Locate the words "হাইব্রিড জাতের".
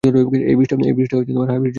0.79-1.35